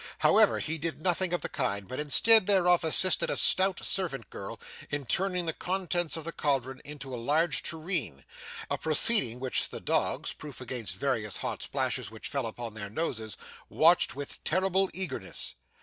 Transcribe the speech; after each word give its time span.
However, 0.17 0.57
he 0.57 0.79
did 0.79 0.99
nothing 1.03 1.31
of 1.31 1.41
the 1.41 1.47
kind, 1.47 1.87
but 1.87 1.99
instead 1.99 2.47
thereof 2.47 2.83
assisted 2.83 3.29
a 3.29 3.37
stout 3.37 3.85
servant 3.85 4.31
girl 4.31 4.59
in 4.89 5.05
turning 5.05 5.45
the 5.45 5.53
contents 5.53 6.17
of 6.17 6.23
the 6.23 6.31
cauldron 6.31 6.81
into 6.83 7.13
a 7.13 7.21
large 7.21 7.61
tureen; 7.61 8.25
a 8.71 8.79
proceeding 8.79 9.39
which 9.39 9.69
the 9.69 9.79
dogs, 9.79 10.33
proof 10.33 10.59
against 10.59 10.95
various 10.95 11.37
hot 11.37 11.61
splashes 11.61 12.09
which 12.09 12.29
fell 12.29 12.47
upon 12.47 12.73
their 12.73 12.89
noses, 12.89 13.37
watched 13.69 14.15
with 14.15 14.43
terrible 14.43 14.89
eagerness. 14.91 15.53